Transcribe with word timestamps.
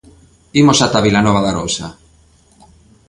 Imos 0.61 0.79
ata 0.85 1.03
Vilanova 1.07 1.43
de 1.43 1.49
Arousa. 1.51 1.87